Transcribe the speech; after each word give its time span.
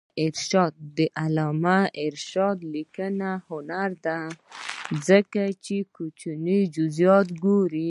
د 0.97 0.99
علامه 1.23 1.79
رشاد 2.15 2.57
لیکنی 2.73 3.31
هنر 3.49 3.89
مهم 4.03 4.31
دی 4.33 4.35
ځکه 5.07 5.41
چې 5.65 5.75
کوچني 5.95 6.59
جزئیات 6.75 7.27
ګوري. 7.43 7.79